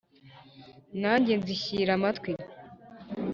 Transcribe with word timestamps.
Nanjye 1.01 1.31
nzishyira 1.39 1.91
amatwi 1.97 2.31